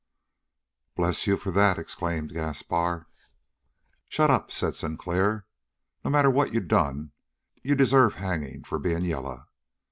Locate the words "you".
1.27-1.37, 6.55-6.59, 7.61-7.75